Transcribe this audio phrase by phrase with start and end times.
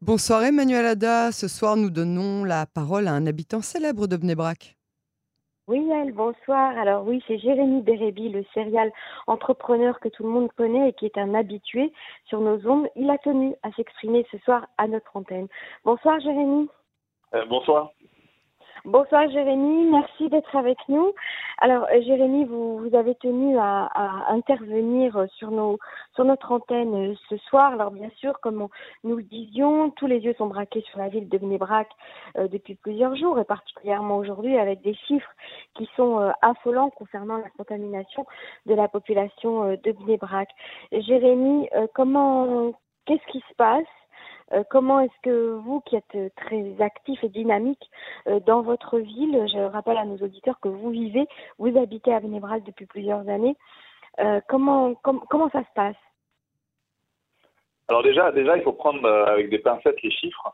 [0.00, 1.32] Bonsoir Emmanuel Ada.
[1.32, 4.76] Ce soir, nous donnons la parole à un habitant célèbre de Bnébrac.
[5.66, 6.78] Oui, elle, bonsoir.
[6.78, 8.92] Alors oui, c'est Jérémy Bérébi, le serial
[9.26, 11.92] entrepreneur que tout le monde connaît et qui est un habitué
[12.26, 12.86] sur nos ondes.
[12.94, 15.48] Il a tenu à s'exprimer ce soir à notre antenne.
[15.84, 16.68] Bonsoir Jérémy.
[17.34, 17.90] Euh, bonsoir.
[18.84, 21.12] Bonsoir Jérémy, merci d'être avec nous.
[21.58, 23.88] Alors euh, Jérémy, vous, vous avez tenu à,
[24.28, 25.78] intervenir sur, nos,
[26.14, 27.72] sur notre antenne euh, ce soir.
[27.72, 28.68] Alors bien sûr, comme
[29.02, 31.88] nous le disions, tous les yeux sont braqués sur la ville de Bnébrac
[32.36, 35.32] euh, depuis plusieurs jours et particulièrement aujourd'hui avec des chiffres
[35.74, 38.26] qui sont euh, affolants concernant la contamination
[38.66, 40.48] de la population de Bnébrac.
[40.92, 42.72] Jérémy, comment
[43.06, 43.97] qu'est-ce qui se passe euh,
[44.70, 47.90] comment est-ce que vous, qui êtes euh, très actif et dynamique
[48.26, 51.26] euh, dans votre ville, je rappelle à nos auditeurs que vous vivez,
[51.58, 53.56] vous habitez à Vénébral depuis plusieurs années,
[54.48, 55.96] comment, comment ça se passe?
[57.86, 60.52] Alors déjà, déjà, il faut prendre avec des pincettes les chiffres,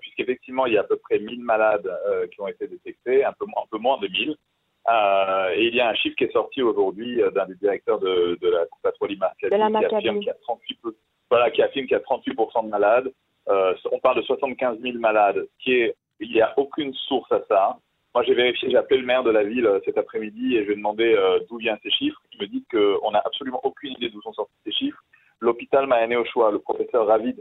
[0.00, 1.88] puisqu'effectivement, il y a à peu près 1000 malades
[2.32, 4.30] qui ont été détectés, un peu, un peu moins de 1000.
[4.30, 8.48] et il y a un chiffre qui est sorti aujourd'hui d'un des directeurs de, de
[8.48, 10.80] la patrouille Maccabi, qui affirme qu'il y a 38
[11.30, 13.12] voilà, qui affirme qu'il y a 38% de malades.
[13.48, 17.76] Euh, on parle de 75 000 malades, il n'y a aucune source à ça.
[18.14, 20.66] Moi, j'ai vérifié, j'ai appelé le maire de la ville euh, cet après-midi et je
[20.66, 22.20] lui ai demandé euh, d'où viennent ces chiffres.
[22.32, 25.02] Il me dit qu'on n'a absolument aucune idée d'où sont sortis ces chiffres.
[25.40, 27.36] L'hôpital Mayané Ochoa, le professeur Ravid,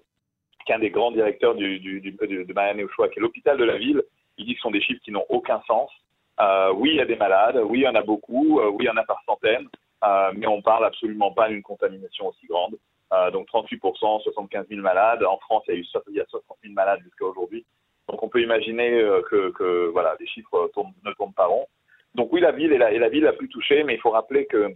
[0.65, 3.77] qui est un des grands directeurs du, de Mayané Ochoa, qui est l'hôpital de la
[3.77, 4.03] ville,
[4.37, 5.89] il dit que ce sont des chiffres qui n'ont aucun sens.
[6.75, 8.89] Oui, il y a des malades, oui, il y en a beaucoup, oui, il y
[8.89, 9.69] en a par centaines,
[10.35, 12.75] mais on parle absolument pas d'une contamination aussi grande.
[13.13, 15.23] Euh, donc 38%, 75 000 malades.
[15.23, 17.65] En France, il y a eu il y a 60 000 malades jusqu'à aujourd'hui.
[18.07, 21.65] Donc on peut imaginer euh, que, voilà, les chiffres tournent, ne tournent pas rond.
[22.13, 24.73] Donc oui, la ville est la, ville la plus touchée, mais il faut rappeler que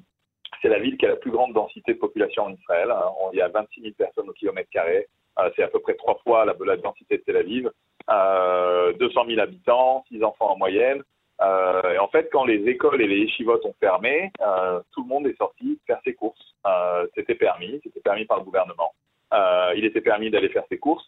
[0.61, 2.91] c'est la ville qui a la plus grande densité de population en Israël.
[2.91, 3.03] Hein.
[3.33, 5.07] Il y a 26 000 personnes au kilomètre carré.
[5.39, 7.71] Euh, c'est à peu près trois fois la, la densité de Tel Aviv.
[8.09, 11.03] Euh, 200 000 habitants, 6 enfants en moyenne.
[11.41, 15.07] Euh, et en fait, quand les écoles et les chivotes ont fermé, euh, tout le
[15.07, 16.55] monde est sorti faire ses courses.
[16.67, 18.93] Euh, c'était permis, c'était permis par le gouvernement.
[19.33, 21.05] Euh, il était permis d'aller faire ses courses,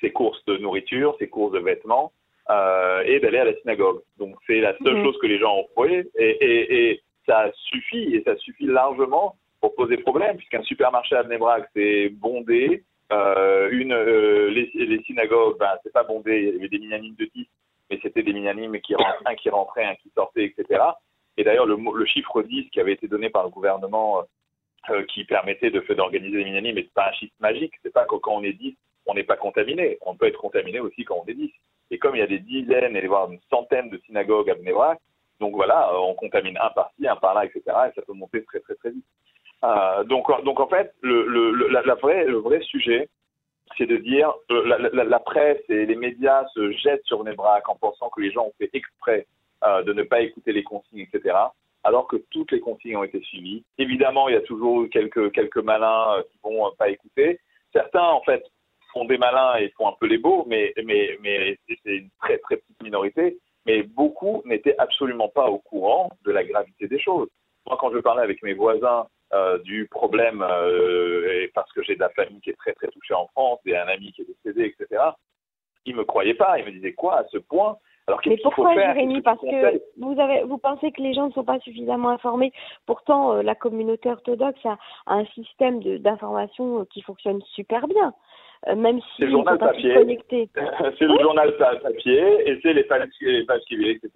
[0.00, 2.12] ses courses de nourriture, ses courses de vêtements,
[2.50, 4.00] euh, et d'aller à la synagogue.
[4.18, 5.04] Donc c'est la seule mmh.
[5.04, 9.36] chose que les gens ont fait, et, et, et, ça suffit, et ça suffit largement
[9.60, 15.58] pour poser problème, puisqu'un supermarché à Bnebrak, c'est bondé, euh, une, euh, les, les, synagogues,
[15.58, 17.46] ben, c'est pas bondé, il y avait des minanimes de 10,
[17.90, 20.82] mais c'était des minanimes qui rentraient, un qui rentrait, un qui sortait, etc.
[21.36, 24.24] Et d'ailleurs, le, chiffre 10 qui avait été donné par le gouvernement
[24.90, 28.04] euh, qui permettait de d'organiser les minanimes, mais c'est pas un chiffre magique, c'est pas
[28.04, 28.76] que quand on est 10,
[29.06, 29.98] on n'est pas contaminé.
[30.02, 31.50] On peut être contaminé aussi quand on est 10.
[31.90, 34.98] Et comme il y a des dizaines et voire une centaine de synagogues à Bnebrak,
[35.40, 37.62] donc voilà, on contamine un par-ci, un par-là, etc.
[37.66, 39.04] Et ça peut monter très très très vite.
[39.64, 43.08] Euh, donc, donc en fait, le, le, le vrai sujet,
[43.76, 48.08] c'est de dire euh, la, presse et les médias se jettent sur Nebrac en pensant
[48.10, 49.26] que les gens ont fait exprès
[49.64, 51.36] euh, de ne pas écouter les consignes, etc.
[51.82, 53.64] Alors que toutes les consignes ont été suivies.
[53.76, 57.40] Évidemment, il y a toujours quelques quelques malins euh, qui vont euh, pas écouter.
[57.72, 58.44] Certains, en fait,
[58.92, 62.38] font des malins et font un peu les beaux, mais mais mais c'est une très
[62.38, 63.38] très petite minorité.
[63.66, 67.28] Mais beaucoup n'étaient absolument pas au courant de la gravité des choses.
[67.66, 71.94] Moi, quand je parlais avec mes voisins euh, du problème, euh, et parce que j'ai
[71.94, 74.26] de la famille qui est très très touchée en France, et un ami qui est
[74.26, 75.02] décédé, etc.
[75.84, 77.76] Il me croyait pas, il me disait quoi à ce point?
[78.06, 79.20] Alors, Mais pourquoi, Jérémy?
[79.20, 82.52] Parce que vous, avez, vous pensez que les gens ne sont pas suffisamment informés.
[82.86, 88.14] Pourtant, euh, la communauté orthodoxe a, a un système d'information qui fonctionne super bien.
[88.74, 89.94] Même si c'est le journal papier,
[90.98, 94.10] c'est le journal papier et c'est les pages, les pages etc.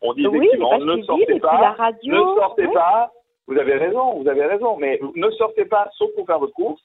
[0.00, 3.10] On dit oui, effectivement, ne sortez pas, radio, ne sortez pas,
[3.46, 6.82] vous avez raison, vous avez raison, mais ne sortez pas sauf pour faire votre course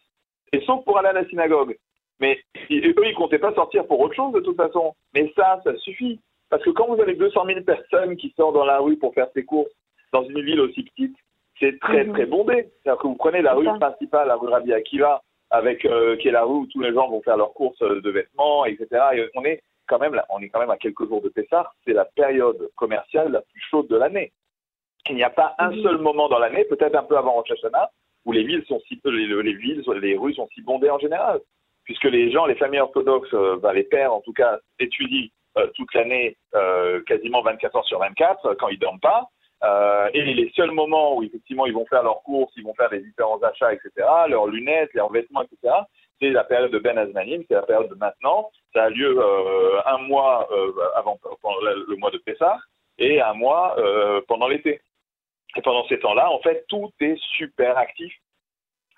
[0.52, 1.78] et sauf pour aller à la synagogue.
[2.20, 2.38] Mais
[2.72, 4.94] eux, ils comptaient pas sortir pour autre chose de toute façon.
[5.14, 6.20] Mais ça, ça suffit.
[6.50, 9.30] Parce que quand vous avez 200 000 personnes qui sortent dans la rue pour faire
[9.34, 9.72] ses courses
[10.12, 11.16] dans une ville aussi petite,
[11.60, 12.14] c'est très mhm.
[12.14, 12.70] très bondé.
[12.84, 13.78] C'est-à-dire que vous prenez la rue ça.
[13.80, 15.22] principale, la rue Rabbi Akiva,
[15.52, 18.10] avec euh, qui est la rue où tous les gens vont faire leurs courses de
[18.10, 18.88] vêtements, etc.
[19.14, 21.72] Et on est quand même là, on est quand même à quelques jours de Pessah.
[21.86, 24.32] C'est la période commerciale la plus chaude de l'année.
[25.10, 27.90] Il n'y a pas un seul moment dans l'année, peut-être un peu avant Rosh Hashanah,
[28.26, 31.40] où les villes sont si les, les villes, les rues sont si bondées en général,
[31.84, 35.68] puisque les gens, les familles orthodoxes, euh, bah, les pères en tout cas, étudient euh,
[35.76, 39.28] toute l'année, euh, quasiment 24 heures sur 24, euh, quand ils dorment pas.
[40.14, 43.02] Et les seuls moments où effectivement ils vont faire leurs courses, ils vont faire les
[43.02, 43.92] différents achats, etc.,
[44.30, 45.74] leurs lunettes, leurs vêtements, etc.,
[46.22, 48.50] c'est la période de Ben Azmanim, c'est la période de maintenant.
[48.74, 49.22] Ça a lieu
[49.86, 50.48] un mois
[50.96, 51.18] avant
[51.62, 52.58] le mois de Pessah
[52.98, 53.76] et un mois
[54.28, 54.80] pendant l'été.
[55.56, 58.14] Et pendant ces temps-là, en fait, tout est super actif.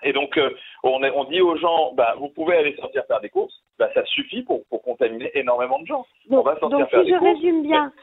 [0.03, 0.49] Et donc, euh,
[0.83, 3.89] on, est, on, dit aux gens, bah, vous pouvez aller sortir faire des courses, bah,
[3.93, 6.05] ça suffit pour, pour contaminer énormément de gens.
[6.29, 7.93] Donc, On va donc si je résume bien,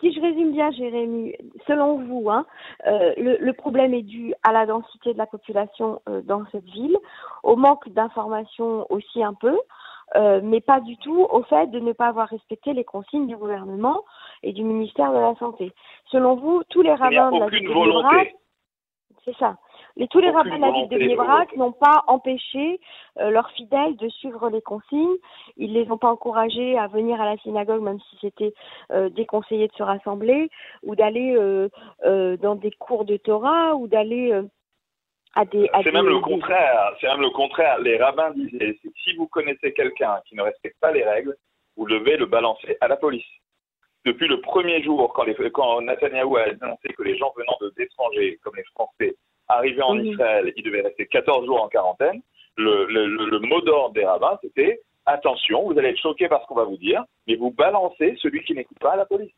[0.00, 1.34] si je résume bien, Jérémy,
[1.66, 2.46] selon vous, hein,
[2.86, 6.96] euh, le, problème est dû à la densité de la population euh, dans cette ville,
[7.42, 9.56] au manque d'informations aussi un peu,
[10.16, 13.36] euh, mais pas du tout au fait de ne pas avoir respecté les consignes du
[13.36, 14.04] gouvernement
[14.42, 15.72] et du ministère de la Santé.
[16.10, 17.74] Selon vous, tous les rabbins de la ville de
[19.24, 19.56] c'est ça.
[19.96, 22.80] Les, tous les rabbins de la ville de n'ont pas empêché
[23.20, 25.16] euh, leurs fidèles de suivre les consignes.
[25.56, 28.52] Ils les ont pas encouragés à venir à la synagogue, même si c'était
[28.92, 30.50] euh, déconseillé de se rassembler,
[30.82, 34.42] ou d'aller euh, dans des cours de Torah, ou d'aller
[35.82, 36.94] c'est même le contraire.
[37.00, 37.78] C'est même le contraire.
[37.80, 41.36] Les rabbins disaient si vous connaissez quelqu'un qui ne respecte pas les règles,
[41.76, 43.26] vous devez le balancer à la police.
[44.04, 48.38] Depuis le premier jour, quand, les, quand Netanyahou a annoncé que les gens venant d'étrangers,
[48.42, 49.14] comme les Français,
[49.48, 52.20] arrivaient en Israël, ils devaient rester 14 jours en quarantaine,
[52.56, 56.46] le, le, le mot d'ordre des rabbins, c'était attention, vous allez être choqués par ce
[56.46, 59.32] qu'on va vous dire, mais vous balancez celui qui n'écoute pas à la police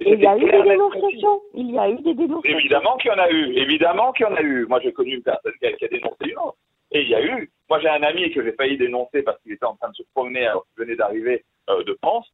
[0.00, 1.42] il y a eu des dénonciations.
[1.54, 2.58] Il y a eu des dénonciations.
[2.58, 3.52] Évidemment qu'il y en a eu.
[3.56, 4.66] Évidemment qu'il y en a eu.
[4.66, 6.56] Moi, j'ai connu une personne qui a, dénoncé une autre.
[6.90, 7.50] Et il y a eu.
[7.68, 10.02] Moi, j'ai un ami que j'ai failli dénoncer parce qu'il était en train de se
[10.14, 12.26] promener alors qu'il venait d'arriver euh, de France.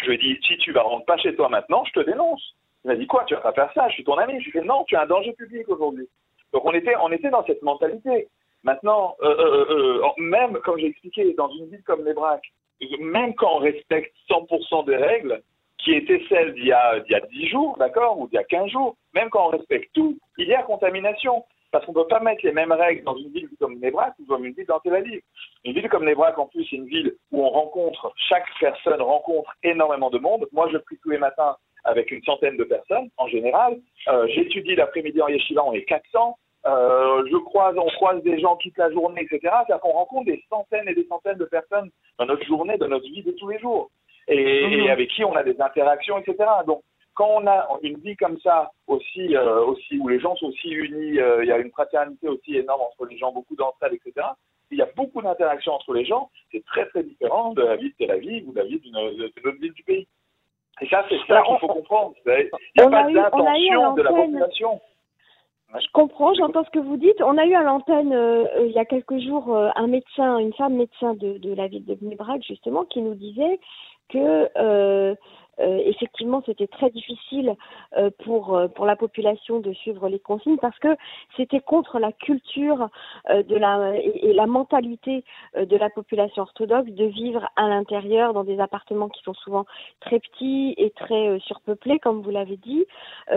[0.00, 2.54] Je lui ai dit si tu vas rentrer pas chez toi maintenant, je te dénonce.
[2.84, 3.88] Il m'a dit quoi Tu vas pas faire ça?
[3.88, 4.40] Je suis ton ami.
[4.40, 6.08] Je lui ai dit non, tu es un danger public aujourd'hui.
[6.52, 8.28] Donc on était, on était dans cette mentalité.
[8.64, 12.52] Maintenant, euh, euh, même comme j'ai expliqué, dans une ville comme les Braques,
[13.00, 15.42] même quand on respecte 100% des règles,
[15.78, 18.38] qui était celle d'il y a, d'il y a 10 jours, d'accord, ou d'il y
[18.38, 21.44] a 15 jours, même quand on respecte tout, il y a contamination.
[21.70, 24.26] Parce qu'on ne peut pas mettre les mêmes règles dans une ville comme Nebraska ou
[24.26, 25.20] dans une ville dans Tel Aviv.
[25.64, 29.52] Une ville comme Nebraska, en plus, c'est une ville où on rencontre, chaque personne rencontre
[29.62, 30.46] énormément de monde.
[30.52, 33.78] Moi, je prie tous les matins avec une centaine de personnes, en général.
[34.08, 36.38] Euh, j'étudie l'après-midi en Yeshiva, on est 400.
[36.66, 39.40] Euh, je croise, on croise des gens toute la journée, etc.
[39.42, 43.06] C'est-à-dire qu'on rencontre des centaines et des centaines de personnes dans notre journée, dans notre
[43.06, 43.90] vie de tous les jours
[44.28, 44.90] et, mhm.
[44.90, 46.36] avec qui on a des interactions, etc.
[46.66, 46.82] Donc,
[47.14, 50.68] quand on a une vie comme ça aussi, euh, aussi où les gens sont aussi
[50.68, 54.24] unis, euh, il y a une fraternité aussi énorme entre les gens, beaucoup d'entraide, etc.
[54.70, 56.30] Il y a beaucoup d'interactions entre les gens.
[56.52, 58.96] C'est très très différent de la vie de Tel Aviv ou de la vie d'une
[58.96, 60.06] autre ville du pays.
[60.80, 62.14] Et ça, c'est ça qu'il faut comprendre.
[62.24, 64.80] Il n'y a pas d'intention de la population.
[65.74, 67.20] Je comprends, j'entends ce que vous dites.
[67.20, 70.76] On a eu à l'antenne euh, il y a quelques jours un médecin, une femme
[70.76, 73.58] médecin de, de la ville de Bnebrak justement, qui nous disait
[74.08, 75.16] que
[75.60, 77.54] euh, euh, effectivement, c'était très difficile
[77.96, 80.96] euh, pour euh, pour la population de suivre les consignes parce que
[81.36, 82.88] c'était contre la culture
[83.28, 85.24] de la et, la mentalité
[85.56, 89.64] de la population orthodoxe de vivre à l'intérieur dans des appartements qui sont souvent
[90.00, 92.84] très petits et très surpeuplés, comme vous l'avez dit,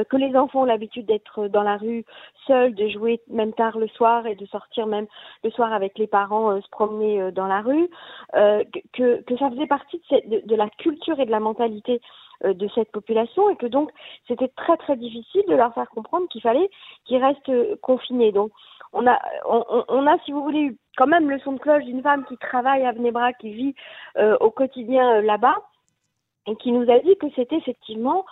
[0.10, 2.06] que les enfants ont l'habitude d'être dans la rue
[2.48, 5.08] seuls, de jouer même tard le soir et de sortir même
[5.44, 7.90] le soir avec les parents se promener dans la rue,
[8.34, 12.11] que que ça faisait partie de, de la culture et de la mentalité euh,
[12.44, 13.92] de cette population et que donc
[14.28, 16.70] c'était très très difficile de leur faire comprendre qu'il fallait
[17.06, 18.32] qu'ils restent euh, confinés.
[18.32, 18.52] Donc
[18.94, 22.26] on a, on, a, si vous voulez, quand même le son de cloche d'une femme
[22.26, 23.76] qui travaille à Vnebra, qui vit
[24.18, 25.56] euh, au quotidien là-bas,
[26.48, 28.26] et qui nous a dit que c'était effectivement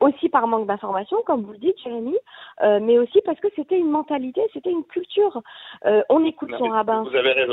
[0.00, 2.16] aussi par manque d'information, comme vous le dites, Jérémy,
[2.60, 5.40] mais aussi parce que c'était une mentalité, c'était une culture.
[6.08, 7.04] on écoute son rabbin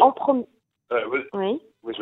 [0.02, 0.48] en premier.
[1.34, 1.62] Oui.
[1.84, 1.94] Oui,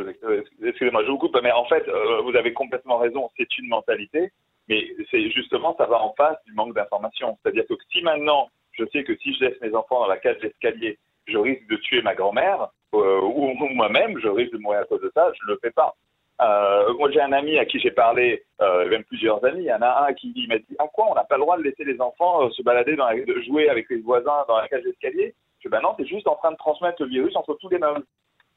[0.63, 4.31] excusez-moi, je vous coupe, mais en fait, euh, vous avez complètement raison, c'est une mentalité,
[4.67, 7.37] mais c'est justement, ça va en face du manque d'information.
[7.41, 10.39] C'est-à-dire que si maintenant, je sais que si je laisse mes enfants dans la cage
[10.39, 10.97] d'escalier,
[11.27, 15.01] je risque de tuer ma grand-mère, euh, ou, moi-même, je risque de mourir à cause
[15.01, 15.93] de ça, je ne le fais pas.
[16.41, 19.61] Euh, moi, j'ai un ami à qui j'ai parlé, même plusieurs amis.
[19.61, 21.57] Il y en a un qui m'a dit À quoi on n'a pas le droit
[21.57, 24.83] de laisser les enfants se balader, dans de jouer avec les voisins dans la cage
[24.83, 25.35] d'escalier?
[25.59, 27.79] Je dis Ben non, c'est juste en train de transmettre le virus entre tous les
[27.79, 28.03] meubles.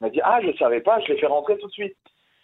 [0.01, 1.95] M'a dit Ah, je ne savais pas, je l'ai fait rentrer tout de suite.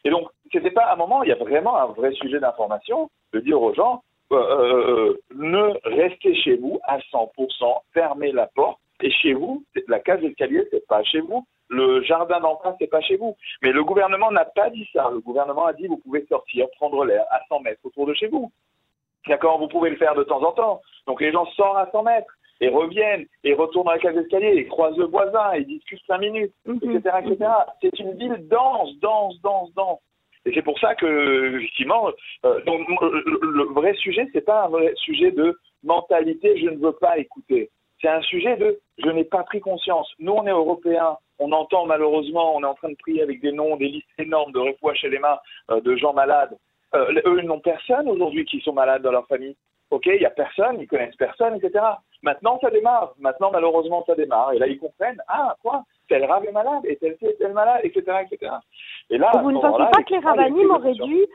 [0.03, 3.39] Et donc, c'était pas un moment, il y a vraiment un vrai sujet d'information de
[3.39, 8.79] dire aux gens euh, euh, euh, ne restez chez vous à 100%, fermez la porte.
[9.01, 11.45] Et chez vous, la case d'escalier, c'est pas chez vous.
[11.69, 13.37] Le jardin d'en face, c'est pas chez vous.
[13.61, 15.09] Mais le gouvernement n'a pas dit ça.
[15.11, 18.27] Le gouvernement a dit vous pouvez sortir, prendre l'air à 100 mètres autour de chez
[18.27, 18.51] vous.
[19.27, 20.81] D'accord Vous pouvez le faire de temps en temps.
[21.05, 24.53] Donc les gens sortent à 100 mètres et reviennent et retournent dans la cage d'escalier
[24.55, 27.31] et croisent le voisin et discutent cinq minutes, etc., mhm.
[27.31, 27.51] etc.
[27.81, 29.99] C'est une ville dense, dense, dense, dense.
[30.45, 32.09] Et c'est pour ça que, effectivement,
[32.45, 36.93] euh, donc, le, vrai sujet, c'est pas un vrai sujet de mentalité, je ne veux
[36.93, 37.69] pas écouter.
[38.01, 40.09] C'est un sujet de je n'ai pas pris conscience.
[40.19, 43.51] Nous, on est européens, on entend malheureusement, on est en train de prier avec des
[43.51, 45.37] noms, des listes énormes de refouach chez les mains
[45.71, 46.57] euh, de gens malades.
[46.95, 49.55] Euh, eux, ils n'ont personne aujourd'hui qui sont malades dans leur famille.
[49.89, 51.83] OK, il n'y a personne, ils connaissent personne, etc.
[52.23, 53.13] Maintenant, ça démarre.
[53.19, 54.53] Maintenant, malheureusement, ça démarre.
[54.53, 55.83] Et là, ils comprennent, ah, quoi?
[56.09, 58.51] Tel rave est malade, et tel est tel malade, etc., etc.
[59.09, 61.25] Et là, vous ne pensez pas que les rabbinim auraient dû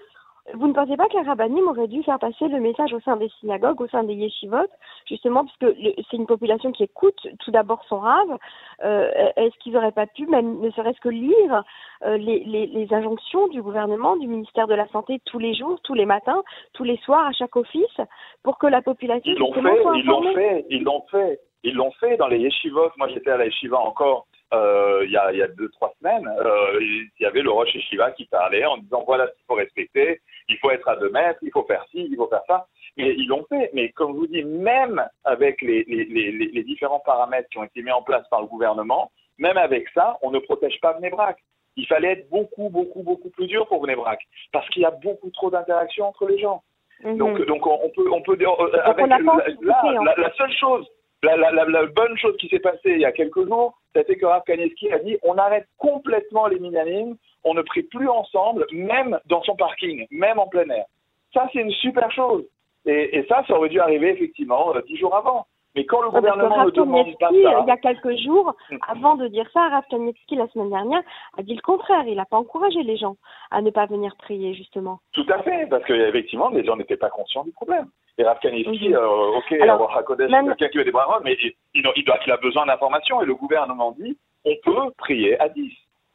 [0.55, 3.17] vous ne pensez pas que les rabbinim auraient dû faire passer le message au sein
[3.17, 4.67] des synagogues, au sein des yeshivot,
[5.07, 5.77] justement, parce que
[6.11, 8.39] c'est une population qui écoute tout d'abord son rave.
[8.83, 11.63] Euh, est-ce qu'ils n'auraient pas pu, même ne serait-ce que lire
[12.05, 15.81] euh, les, les, les, injonctions du gouvernement, du ministère de la Santé tous les jours,
[15.85, 18.01] tous les matins, tous les soirs, à chaque office,
[18.43, 19.61] pour que la population ils l'ont fait,
[19.95, 22.91] ils l'ont fait, ils l'ont fait, ils l'ont fait dans les yeshivot.
[22.99, 26.27] Moi, j'étais à la yeshiva encore il, y a, il y a deux, trois semaines,
[26.27, 29.55] euh, il y avait le Roche Shiva qui parlait en disant voilà ce qu'il faut
[29.55, 32.67] respecter, il faut être à deux mètres, il faut faire ci, il faut faire ça.
[32.97, 33.71] Mais ils l'ont fait.
[33.73, 37.65] Mais comme je vous dis, même avec les, les, les, les, différents paramètres qui ont
[37.65, 41.39] été mis en place par le gouvernement, même avec ça, on ne protège pas Vnebrac.
[41.77, 44.21] Il fallait être beaucoup, beaucoup, beaucoup plus dur pour Vnebrac
[44.53, 46.63] parce qu'il y a beaucoup trop d'interactions entre les gens.
[47.03, 47.17] Mhm.
[47.17, 50.87] Donc, donc on peut, on peut, euh, avec, la, la, seule chose
[51.23, 54.27] la, la, la, bonne chose qui s'est passée il y a quelques jours, c'était que
[54.27, 59.19] Rav Kaneski a dit on arrête complètement les minanim, on ne prie plus ensemble, même
[59.27, 60.85] dans son parking, même en plein air.
[61.33, 62.45] Ça, c'est une super chose.
[62.85, 65.47] Et, et, ça, ça aurait dû arriver effectivement euh, dix jours avant.
[65.75, 67.35] Mais quand le gouvernement ne demande pas ça...
[67.35, 68.77] Il y a quelques jours, mm.
[68.89, 71.03] avant de dire ça, Rav la semaine dernière,
[71.39, 72.05] a dit le contraire.
[72.07, 73.17] Il n'a pas encouragé les gens
[73.51, 74.99] à ne pas venir prier, justement.
[75.13, 77.87] Tout à fait, parce qu'effectivement, les gens n'étaient pas conscients du problème.
[78.19, 81.83] Et Rav Kanievski, euh, ok, avoir Hakodesh, quelqu'un qui veut des bras mais il, il,
[81.83, 83.23] doit, il a besoin d'informations.
[83.23, 85.73] Et le gouvernement dit, on peut prier à 10.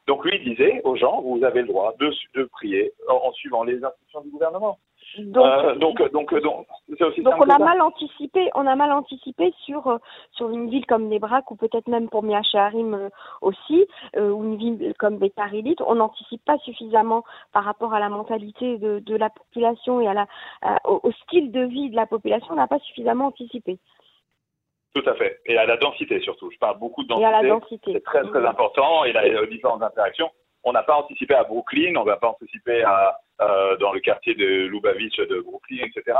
[0.08, 3.84] Donc lui disait aux gens, vous avez le droit de, de prier en, suivant les
[3.84, 4.78] instructions du gouvernement.
[5.18, 6.68] Donc, euh, donc, donc, donc,
[7.02, 9.98] aussi donc on a mal anticipé, on a mal anticipé sur euh,
[10.32, 13.10] sur une ville comme Nebrak ou peut-être même pour Miacharim euh,
[13.42, 17.24] aussi, euh, ou une ville comme Betarilit, on n'anticipe pas suffisamment
[17.54, 20.28] par rapport à la mentalité de, de la population et à la
[20.86, 23.80] au, au, style de vie de la population, on n'a pas suffisamment anticipé.
[24.94, 25.40] Tout à fait.
[25.46, 26.52] Et à la densité surtout.
[26.52, 27.24] Je parle beaucoup de densité.
[27.24, 27.94] Et à la densité.
[27.94, 29.04] C'est très très important.
[29.04, 30.30] Et là, il y a différentes interactions.
[30.68, 34.36] On n'a pas anticipé à Brooklyn, on n'a pas anticipé à, euh, dans le quartier
[34.36, 36.18] de Lubavitch de Brooklyn, etc.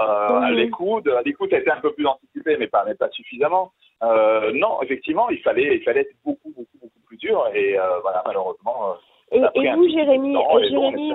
[0.00, 3.10] Euh, À l'écoute, à l'écoute a été un peu plus anticipé, mais pas, mais pas
[3.10, 3.72] suffisamment.
[4.04, 7.44] Euh, non, effectivement, il fallait, il fallait être beaucoup, beaucoup, beaucoup plus dur.
[7.54, 8.94] Et euh, voilà, malheureusement,
[9.32, 10.36] et, et vous, Jérémy,
[10.70, 11.14] Jérémy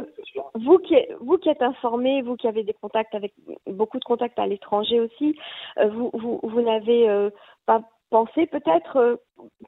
[0.55, 3.31] vous, qui, vous qui êtes informé, vous qui avez des contacts avec
[3.65, 5.39] beaucoup de contacts à l'étranger aussi,
[5.81, 7.29] vous, vous, vous n'avez
[7.65, 9.19] pas pensé peut-être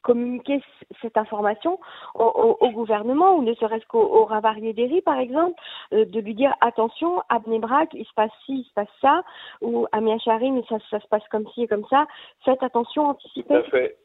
[0.05, 0.61] communiquer
[1.01, 1.79] cette information
[2.13, 5.59] au, au, gouvernement ou ne serait-ce qu'au au Ravarier d'Eri, par exemple,
[5.91, 9.23] de lui dire attention, à Bnebrak, il se passe ci, il se passe ça,
[9.61, 12.05] ou à Miacharim, ça, ça se passe comme ci et comme ça.
[12.45, 13.47] Faites attention, anticipez.
[13.47, 13.97] Tout à fait.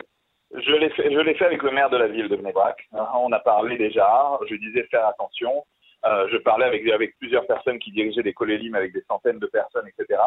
[0.52, 2.88] Je l'ai fait, fait avec le maire de la ville de Bnebrak.
[2.92, 4.38] Hein, on a parlé déjà.
[4.48, 5.64] Je disais faire attention.
[6.06, 9.46] Euh, je parlais avec, avec plusieurs personnes qui dirigeaient des colélimes avec des centaines de
[9.46, 10.20] personnes, etc.,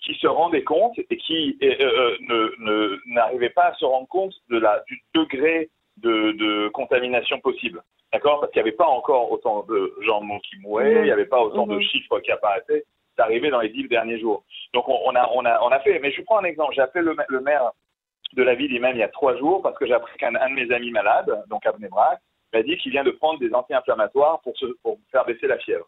[0.00, 4.58] qui se rendaient compte et qui euh, euh, n'arrivaient pas à se rendre compte de
[4.58, 7.82] la, du degré de, de contamination possible.
[8.12, 8.40] D'accord?
[8.40, 11.40] Parce qu'il n'y avait pas encore autant de gens qui mouraient, il n'y avait pas
[11.40, 12.84] autant de chiffres qui apparaissaient.
[13.16, 14.42] C'est arrivé dans les dix derniers jours.
[14.74, 15.98] Donc on, on, a, on, a, on a fait.
[16.00, 16.74] Mais je prends un exemple.
[16.74, 17.70] J'ai appelé le, le maire
[18.34, 20.54] de la ville même il y a trois jours parce que j'ai appris qu'un de
[20.54, 22.18] mes amis malades, donc à Bnebrak,
[22.52, 25.86] m'a dit qu'il vient de prendre des anti-inflammatoires pour, se, pour faire baisser la fièvre.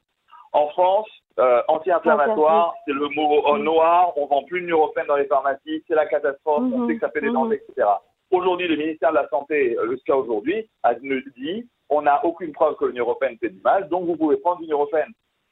[0.52, 5.26] En France, euh, anti-inflammatoire, c'est le mot noir, on vend plus de Nurofen dans les
[5.26, 6.88] pharmacies, c'est la catastrophe, on mhm.
[6.88, 7.72] sait que ça fait des dangers, mhm.
[7.74, 7.88] etc.
[8.30, 12.76] Aujourd'hui, le ministère de la Santé, euh, jusqu'à aujourd'hui, a dit on n'a aucune preuve
[12.76, 15.06] que le Nurofen fait du mal, donc vous pouvez prendre du Nurofen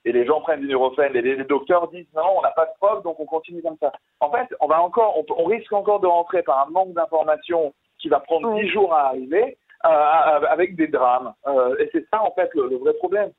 [0.05, 2.73] et les gens prennent du Nurofen et les, docteurs disent non, on n'a pas de
[2.81, 3.93] preuve, donc on continue comme ça.
[4.21, 8.09] En fait, on va encore, on, risque encore de rentrer par un manque d'informations qui
[8.09, 11.33] va prendre dix jours à arriver, avec des drames.
[11.47, 13.31] Euh, et c'est ça en fait le, vrai problème.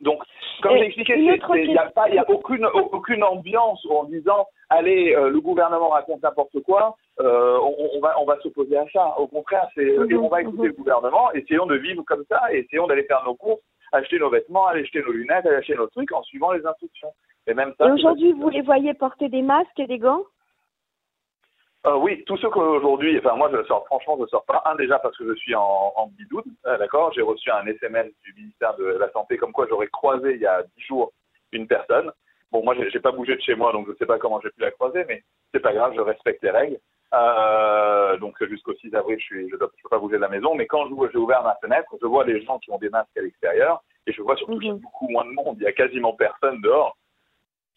[0.00, 0.22] Donc,
[0.62, 5.28] comme j'ai expliqué, il n'y a, pas, a aucune, aucune ambiance en disant allez, euh,
[5.30, 9.18] le gouvernement raconte n'importe quoi, euh, on, on, va, on va s'opposer à ça.
[9.18, 10.66] Au contraire, c'est, mhm, on va écouter mhm.
[10.66, 13.60] le gouvernement, essayons de vivre comme ça, essayons d'aller faire nos courses
[13.92, 17.12] acheter nos vêtements, aller acheter nos lunettes, aller acheter nos trucs en suivant les instructions.
[17.46, 17.86] Et même ça.
[17.86, 20.22] Et aujourd'hui, vous les voyez porter des masques et des gants?
[21.88, 24.62] Euh, oui, tous ceux qu'aujourd'hui, enfin moi je sors, franchement je sors pas.
[24.66, 27.12] Un déjà parce que je suis en, en bidoune, euh, d'accord?
[27.14, 30.46] J'ai reçu un SMS du ministère de la santé comme quoi j'aurais croisé il y
[30.46, 31.12] a dix jours
[31.52, 32.12] une personne.
[32.52, 34.60] Bon moi j'ai pas bougé de chez moi donc je sais pas comment j'ai pu
[34.60, 36.78] la croiser, mais c'est pas grave, je respecte les règles.
[37.14, 40.54] Euh, donc jusqu'au 6 avril, je suis, je ne peux pas bouger de la maison.
[40.54, 43.22] Mais quand j'ai ouvert ma fenêtre, je vois les gens qui ont des masques à
[43.22, 45.56] l'extérieur et je vois surtout qu'il y a beaucoup moins de monde.
[45.58, 46.96] Il y a quasiment personne dehors.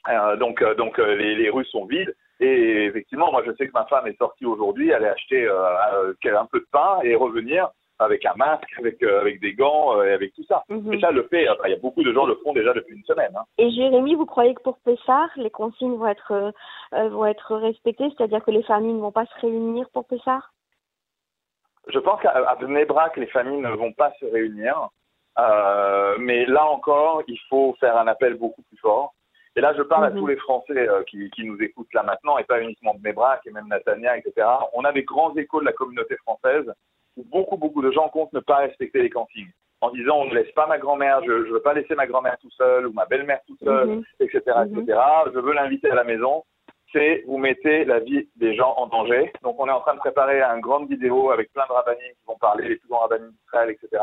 [0.10, 2.14] Euh, donc, donc les, les, rues sont vides.
[2.42, 6.46] Et effectivement, moi, je sais que ma femme est sortie aujourd'hui, aller acheter euh, un
[6.46, 7.70] peu de pain et revenir
[8.02, 10.64] avec un masque, avec, euh, avec des gants euh, et avec tout ça.
[10.70, 10.94] Mhm.
[10.94, 13.04] Et ça, le fait, il y a beaucoup de gens le font déjà depuis une
[13.04, 13.32] semaine.
[13.36, 13.44] Hein.
[13.58, 16.32] Et Jérémy, vous croyez que pour Pessar, les consignes vont être,
[16.94, 20.52] euh, vont être respectées, c'est-à-dire que les familles ne vont pas se réunir pour Pessar
[21.88, 24.90] Je pense qu'à Bnebrak, les familles ne vont pas se réunir.
[25.40, 29.14] Euh, mais là encore, il faut faire un appel beaucoup plus fort.
[29.56, 30.18] Et là, je parle à Mhm.
[30.20, 33.42] tous les Français euh, qui, qui nous écoutent là maintenant, et pas uniquement de Mébrac
[33.46, 34.48] et même Natania, etc.
[34.74, 36.72] On a des grands échos de la communauté française
[37.18, 40.36] où beaucoup, beaucoup de gens comptent ne pas respecter les consignes en disant on ne
[40.36, 43.06] laisse pas ma grand-mère, je ne veux pas laisser ma grand-mère tout seul ou ma
[43.06, 44.04] belle-mère tout seul, Mhm.
[44.22, 44.80] etc., Mhm.
[44.84, 45.00] etc.
[45.34, 46.44] Je veux l'inviter à la maison.
[46.94, 49.32] C'est vous mettez la vie des gens en danger.
[49.44, 52.26] Donc on est en train de préparer une grande vidéo avec plein de rabbinines qui
[52.28, 54.02] vont parler, les plus grands rabbinines d'Israël, etc.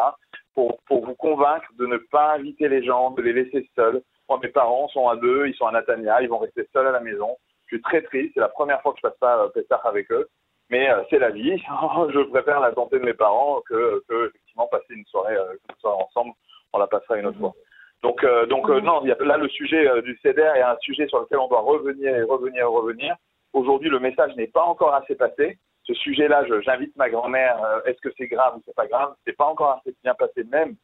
[0.55, 4.03] Pour, pour vous convaincre de ne pas inviter les gens, de les laisser seuls.
[4.29, 6.93] Moi, mes parents sont à deux, ils sont à Natania, ils vont rester seuls à
[6.93, 7.37] la maison.
[7.67, 10.11] Je suis très triste, c'est la première fois que je passe pas euh, Pessah avec
[10.13, 10.29] eux.
[10.71, 11.57] Mais euh, c'est la vie.
[12.13, 15.77] je préfère la santé de mes parents que, que effectivement passer une soirée, euh, une
[15.81, 16.33] soirée ensemble.
[16.73, 17.55] On la passera une autre fois.
[18.03, 18.85] Donc, euh, donc euh, Mhm.
[18.87, 21.39] non, il y a, là le sujet euh, du CEDER est un sujet sur lequel
[21.39, 23.17] on doit revenir et revenir et revenir.
[23.55, 25.59] Aujourd'hui, le message n'est pas encore assez passé.
[25.85, 27.63] Ce sujet-là, je- j'invite ma grand-mère.
[27.65, 29.15] euh, Est-ce que c'est grave ou c'est pas grave?
[29.27, 30.77] C'est pas encore assez bien passé, même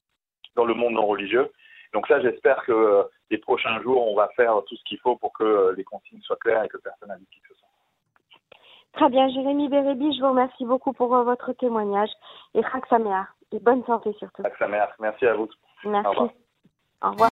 [0.56, 1.50] dans le monde non religieux.
[1.94, 5.16] Donc ça, j'espère que euh, les prochains jours, on va faire tout ce qu'il faut
[5.16, 7.68] pour que euh, les consignes soient claires et que personne n'invite qui que ce soit.
[8.94, 12.10] Très bien, Jérémy Bérébi, je vous remercie beaucoup pour euh, votre témoignage
[12.54, 14.42] et Chag Sameach et bonne santé surtout.
[14.98, 15.48] Merci à vous.
[15.84, 16.06] Merci.
[16.06, 16.30] Au revoir.
[17.02, 17.22] Au revoir.